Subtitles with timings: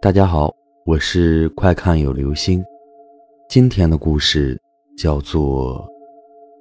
[0.00, 2.64] 大家好，我是快看有流星。
[3.48, 4.56] 今天的故事
[4.96, 5.84] 叫做《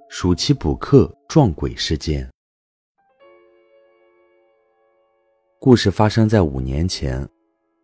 [0.10, 2.26] 暑期补课撞鬼事件》。
[5.60, 7.29] 故事发生在五年前，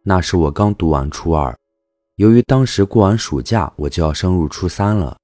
[0.04, 1.56] 那时我刚读完初二，
[2.16, 5.16] 由于当时过完暑假我就要升入初三了，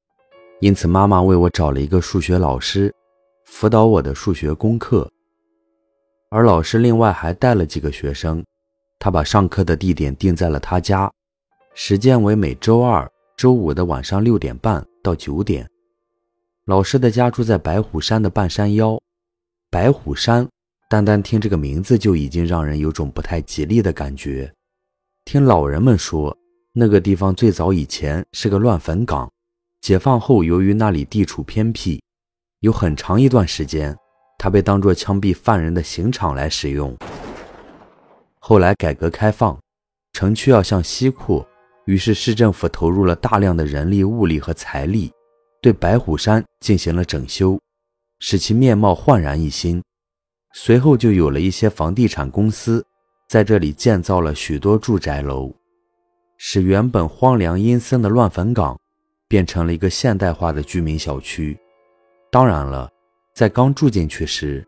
[0.60, 2.94] 因此妈妈为我找了一个数学老师，
[3.46, 5.10] 辅导我的数学功课。
[6.30, 8.46] 而老师另外还带了几个学生，
[9.00, 11.10] 他把上课的地点定在了他家，
[11.74, 15.66] 时间为每周二、周五的晚上六点半到九点。
[16.66, 19.00] 老师的家住在白虎山的半山腰，
[19.72, 20.48] 白虎山，
[20.90, 24.54] 单单听这个名字就已经让人有种不太吉利的感觉。
[25.24, 26.38] 听老人们说，
[26.74, 29.32] 那个地方最早以前是个乱坟岗，
[29.82, 32.02] 解放后由于那里地处偏僻，
[32.60, 33.96] 有很长一段时间。
[34.38, 36.96] 它被当作枪毙犯人的刑场来使用。
[38.50, 39.56] 后来改革开放，
[40.12, 41.48] 城区要向西扩，
[41.86, 45.12] 于是市政府投入了大量的人力、物力和财力，
[45.62, 47.60] 对白虎山进行了整修，
[48.18, 49.80] 使其面貌焕然一新。
[50.56, 52.84] 随后就有了一些房地产公司
[53.28, 55.54] 在这里建造了许多住宅楼，
[56.40, 58.76] 使原本荒凉阴森的乱坟岗
[59.28, 61.56] 变成了一个现代化的居民小区。
[62.32, 62.90] 当然了。
[63.36, 64.68] 在刚住进去时，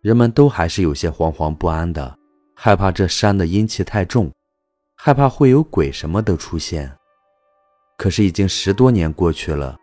[0.00, 2.18] 人们都还是有些惶惶不安的，
[2.64, 4.30] 害怕这山的阴气太重，
[4.94, 6.96] 害怕会有鬼什么的出现。
[7.98, 9.76] 可是已经十多年过去了，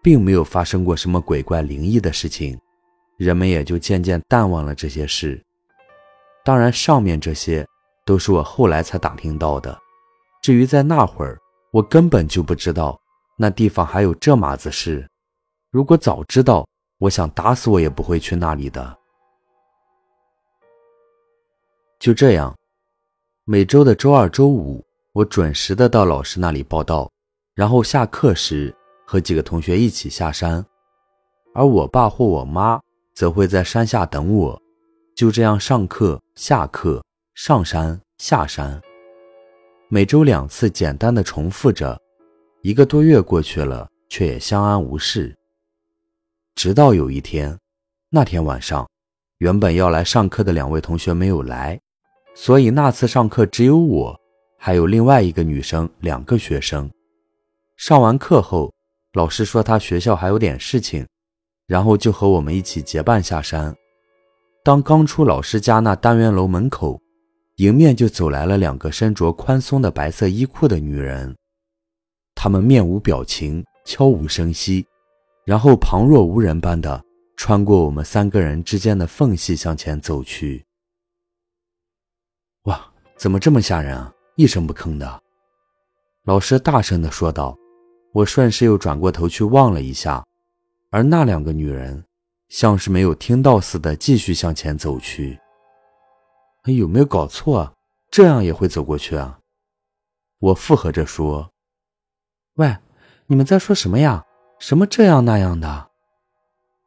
[0.00, 2.56] 并没有发生过什么鬼怪灵异的事情，
[3.16, 5.44] 人们也就渐渐淡忘了这些事。
[6.44, 7.66] 当然，上面这些
[8.06, 9.76] 都是我后来才打听到的。
[10.40, 11.36] 至于在那会儿，
[11.72, 12.96] 我根本就不知道
[13.36, 15.04] 那地方还有这码子事。
[15.72, 16.64] 如果早知道，
[17.00, 18.99] 我想打死我也不会去那里的。
[22.00, 22.56] 就这样，
[23.44, 27.12] 每周的周二、周五，我准时的到老师那里报道，
[27.54, 28.74] 然后下课时
[29.06, 30.64] 和几个同学一起下山，
[31.52, 32.80] 而我爸或我妈
[33.14, 34.62] 则会在山下等我。
[35.14, 38.80] 就这样上课、下课、上山、下山，
[39.90, 42.00] 每周两次，简单的重复着。
[42.62, 45.36] 一个多月过去了，却也相安无事。
[46.54, 47.58] 直到有一天，
[48.08, 48.88] 那天晚上，
[49.36, 51.78] 原本要来上课的两位同学没有来，
[52.34, 54.18] 所以那次上课只有我，
[54.56, 56.90] 还有另外一个女生，两个学生。
[57.76, 58.72] 上完课后，
[59.14, 61.06] 老师说他学校还有点事情，
[61.66, 63.74] 然后就和我们一起结伴下山。
[64.62, 67.00] 当刚出老师家那单元楼门口，
[67.56, 71.34] 迎面就走来了两个身着宽松的白色衣裤的女人，
[72.34, 74.86] 她们面无表情，悄无声息。
[75.46, 77.02] 然后旁若无人般的
[77.36, 80.64] 穿过我们三个人之间的缝隙向前走去。
[83.20, 84.10] 怎么这么吓人啊！
[84.36, 85.22] 一声不吭的，
[86.24, 87.54] 老师大声的说道。
[88.14, 90.24] 我顺势又转过头去望了一下，
[90.90, 92.02] 而那两个女人
[92.48, 95.38] 像是没有听到似的，继续向前走去。
[96.64, 97.70] 有没有搞错？
[98.10, 99.38] 这样也会走过去啊？
[100.38, 101.52] 我附和着说
[102.56, 102.74] ：“喂，
[103.26, 104.24] 你们在说什么呀？”
[104.58, 105.90] 什么这样那样的？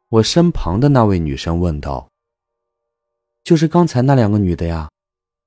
[0.08, 2.08] 我身旁的那位女生问道。
[3.44, 4.90] 就是刚才那两个女的呀，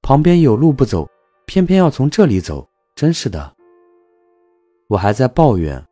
[0.08, 1.06] 旁边有路不走，
[1.46, 3.54] 偏偏要从这里走，真是的。
[4.88, 5.86] 我还在抱怨，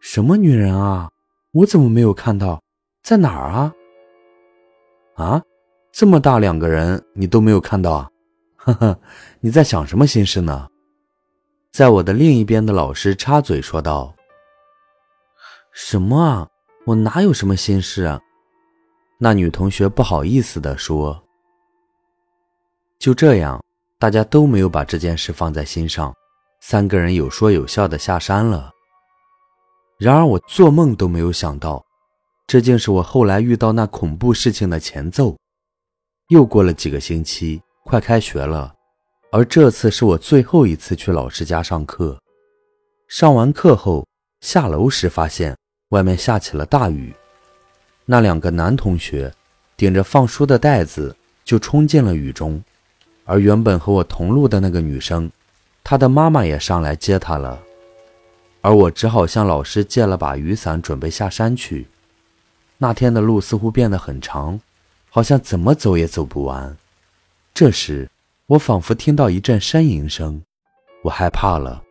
[0.00, 1.10] 什么女人啊？
[1.52, 2.62] 我怎么没有看到？
[3.02, 3.74] 在哪儿啊？
[5.16, 5.42] 啊，
[5.92, 8.10] 这么大两个人你都没有看到啊？
[8.56, 8.98] 呵呵，
[9.40, 10.66] 你在想什么心事呢？
[11.70, 14.14] 在我的另一边的老师插嘴说道。
[15.74, 16.48] 什么啊！
[16.86, 18.18] 我哪有什么心事啊？
[19.18, 21.22] 那女同学不好意思地说。
[22.98, 23.62] 就这样，
[23.98, 26.14] 大家都没有把这件事放在心上，
[26.60, 28.70] 三个人有说有笑的下山了。
[29.98, 31.84] 然而，我做梦都没有想到，
[32.46, 35.36] 这竟是我后来遇到那恐怖事情的前奏。
[36.28, 38.74] 又过了几个星期，快开学了，
[39.32, 42.18] 而这次是我最后一次去老师家上课。
[43.08, 44.06] 上完课后，
[44.40, 45.56] 下楼时发现。
[45.90, 47.14] 外面下起了大雨，
[48.04, 49.32] 那两个男同学
[49.74, 51.16] 顶着放书的袋子
[51.46, 52.62] 就冲进了雨中，
[53.30, 55.30] 而原本和我同路的那个女生，
[55.84, 57.60] 她的妈妈也上来接她了，
[58.62, 61.88] 而我只好向老师借了把雨伞，准备下山去。
[62.78, 64.58] 那天的路似乎变得很长，
[65.10, 66.74] 好像怎么走也走不完。
[67.52, 68.08] 这时，
[68.46, 70.40] 我仿佛听到一阵呻吟声，
[71.02, 71.82] 我害怕了，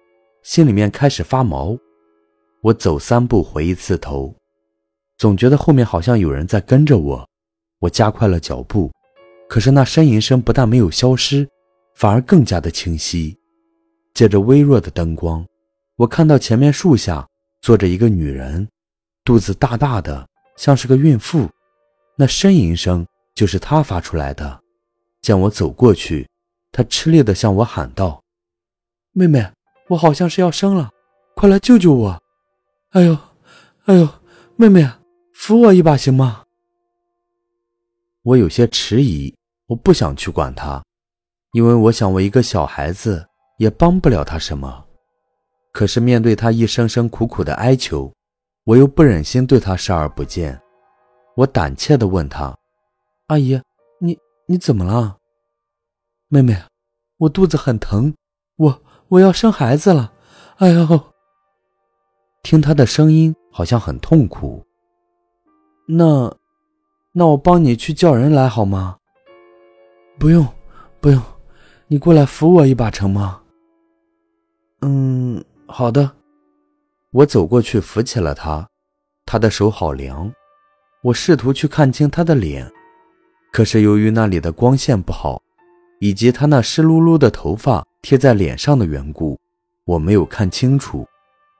[0.42, 1.78] 心里面开始发毛。
[2.62, 4.34] 我走三步回一次头，
[5.20, 7.30] 总觉得后面好像有人在跟着我。
[7.82, 8.92] 我加快了脚步，
[9.48, 11.48] 可是那呻吟声不但没有消失，
[11.96, 13.38] 反而更加的清晰。
[14.14, 15.46] 借着微弱的灯光，
[15.96, 17.28] 我看到前面树下
[17.62, 18.68] 坐着一个女人，
[19.24, 21.48] 肚子大大的，像是个孕妇。
[22.16, 23.06] 那呻吟声
[23.36, 24.60] 就是她发出来的。
[25.22, 26.28] 见我走过去，
[26.72, 28.24] 她吃力地向我喊道
[29.14, 29.52] ：“妹妹，
[29.90, 30.90] 我好像是要生了，
[31.36, 32.22] 快来救救我！
[32.92, 33.18] 哎呦，
[33.86, 34.10] 哎呦，
[34.56, 34.90] 妹妹，
[35.34, 36.46] 扶我一把行吗？”
[38.28, 39.34] 我有些迟疑，
[39.68, 40.84] 我不想去管他。
[41.54, 43.26] 因为我想，我一个小孩子
[43.58, 44.86] 也帮不了他什么。
[45.72, 48.12] 可是面对他一声声苦苦的哀求，
[48.66, 50.62] 我又不忍心对他视而不见。
[51.38, 52.54] 我胆怯地问他
[53.28, 53.62] ：“阿姨，
[54.02, 55.16] 你你怎么了？”
[56.28, 56.62] 妹妹，
[57.20, 58.14] 我肚子很疼，
[58.58, 60.12] 我我要生孩子了。
[60.58, 61.02] 哎呦！
[62.44, 64.66] 听他的声音好像很痛苦。
[65.88, 66.36] 那，
[67.20, 68.98] 那我帮你去叫人来好吗？
[70.20, 70.46] 不用，
[71.02, 71.20] 不用。
[71.88, 73.42] 你过来扶我一把成吗？
[74.82, 76.12] 嗯，好的。
[77.10, 78.70] 我走过去扶起了他，
[79.26, 80.32] 他的手好凉。
[81.02, 82.72] 我试图去看清他的脸，
[83.52, 85.42] 可是由于那里的光线不好，
[86.00, 89.40] 以及他那湿漉漉的头发贴在脸上的缘故，
[89.86, 91.08] 我没有看清楚，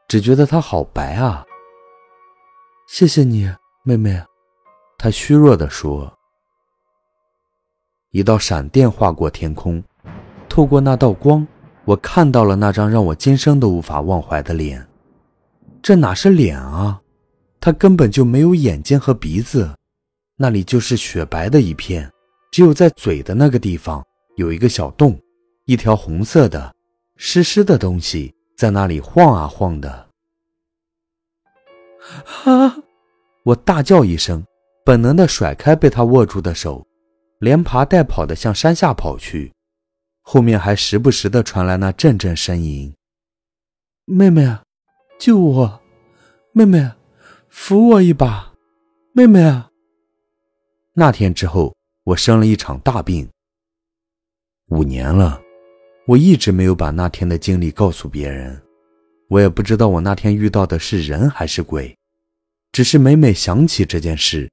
[0.08, 1.44] 只觉得他好白啊。
[2.88, 3.52] 谢谢你，
[3.84, 4.22] 妹妹。
[4.98, 6.12] 他虚弱地说。
[8.12, 9.84] 一道闪电划过天空。
[10.50, 11.46] 透过那道光，
[11.86, 14.88] 我看到了那张让我今生都无法忘怀的脸。
[15.84, 17.00] 这哪是脸啊？
[17.60, 19.76] 他根本就没有眼睛和鼻子，
[20.36, 22.12] 那里就是雪白的一片，
[22.52, 24.04] 只有在嘴的那个地方
[24.36, 25.20] 有一个小洞，
[25.66, 26.74] 一条红色的、
[27.18, 30.08] 湿湿的东西在那里晃啊晃的。
[32.46, 32.78] 啊！
[33.44, 34.44] 我大叫一声，
[34.88, 36.88] 本能的甩开被他握住的手，
[37.40, 39.52] 连爬带跑的向山下跑去。
[40.22, 42.94] 后面还时不时的传来那阵阵呻吟。
[44.06, 44.48] 妹妹，
[45.20, 45.82] 救我！
[46.54, 46.90] 妹妹，
[47.50, 48.54] 扶我一把！
[49.12, 49.70] 妹妹啊！
[50.94, 51.76] 那天之后，
[52.06, 53.28] 我生了一场大病。
[54.68, 55.42] 五年了，
[56.06, 58.58] 我一直没有把那天的经历告诉别人。
[59.28, 61.94] 我也不知道我那天遇到的是人还是鬼，
[62.72, 64.50] 只是每每想起这件事，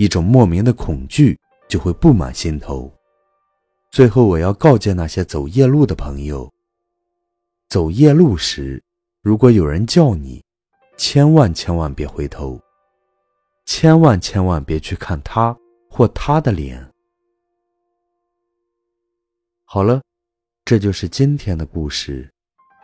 [0.00, 1.38] 一种莫名的恐惧
[1.68, 2.90] 就会布满心头。
[3.90, 6.50] 最后，我要告诫那些走夜路的朋友：
[7.68, 8.82] 走夜路时，
[9.20, 10.42] 如果有人叫你，
[10.96, 12.58] 千万千万别回头，
[13.66, 15.54] 千万千万别去看他
[15.90, 16.90] 或他的脸。
[19.66, 20.00] 好了，
[20.64, 22.32] 这就是今天的故事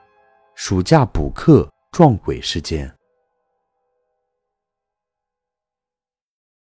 [0.55, 2.95] ——暑假补课撞鬼事件。